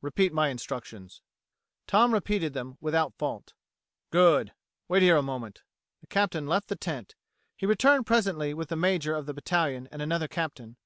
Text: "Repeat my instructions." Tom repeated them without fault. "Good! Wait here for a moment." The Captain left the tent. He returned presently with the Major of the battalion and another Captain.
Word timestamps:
"Repeat 0.00 0.32
my 0.32 0.48
instructions." 0.48 1.20
Tom 1.86 2.14
repeated 2.14 2.54
them 2.54 2.78
without 2.80 3.12
fault. 3.18 3.52
"Good! 4.10 4.54
Wait 4.88 5.02
here 5.02 5.16
for 5.16 5.18
a 5.18 5.22
moment." 5.22 5.64
The 6.00 6.06
Captain 6.06 6.46
left 6.46 6.68
the 6.68 6.76
tent. 6.76 7.14
He 7.58 7.66
returned 7.66 8.06
presently 8.06 8.54
with 8.54 8.70
the 8.70 8.76
Major 8.76 9.14
of 9.14 9.26
the 9.26 9.34
battalion 9.34 9.86
and 9.92 10.00
another 10.00 10.28
Captain. 10.28 10.78